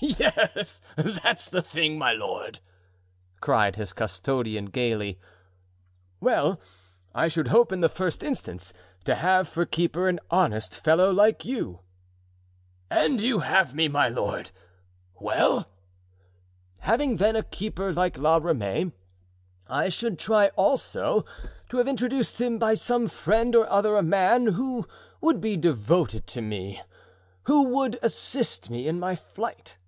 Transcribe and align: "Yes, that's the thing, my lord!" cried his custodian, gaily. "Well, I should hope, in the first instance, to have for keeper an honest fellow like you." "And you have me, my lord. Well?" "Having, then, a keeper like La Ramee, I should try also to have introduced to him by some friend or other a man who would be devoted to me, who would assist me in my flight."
"Yes, 0.00 0.82
that's 0.96 1.48
the 1.48 1.62
thing, 1.62 1.96
my 1.96 2.12
lord!" 2.12 2.58
cried 3.40 3.76
his 3.76 3.94
custodian, 3.94 4.66
gaily. 4.66 5.18
"Well, 6.20 6.60
I 7.14 7.28
should 7.28 7.48
hope, 7.48 7.72
in 7.72 7.80
the 7.80 7.88
first 7.88 8.22
instance, 8.22 8.74
to 9.04 9.14
have 9.14 9.48
for 9.48 9.64
keeper 9.64 10.06
an 10.06 10.20
honest 10.30 10.74
fellow 10.74 11.10
like 11.10 11.46
you." 11.46 11.78
"And 12.90 13.18
you 13.18 13.38
have 13.38 13.74
me, 13.74 13.88
my 13.88 14.10
lord. 14.10 14.50
Well?" 15.18 15.70
"Having, 16.80 17.16
then, 17.16 17.34
a 17.34 17.42
keeper 17.42 17.94
like 17.94 18.18
La 18.18 18.36
Ramee, 18.36 18.92
I 19.68 19.88
should 19.88 20.18
try 20.18 20.48
also 20.48 21.24
to 21.70 21.78
have 21.78 21.88
introduced 21.88 22.36
to 22.36 22.44
him 22.44 22.58
by 22.58 22.74
some 22.74 23.08
friend 23.08 23.54
or 23.54 23.66
other 23.70 23.96
a 23.96 24.02
man 24.02 24.48
who 24.48 24.86
would 25.22 25.40
be 25.40 25.56
devoted 25.56 26.26
to 26.26 26.42
me, 26.42 26.82
who 27.44 27.68
would 27.68 27.98
assist 28.02 28.68
me 28.68 28.86
in 28.86 29.00
my 29.00 29.16
flight." 29.16 29.78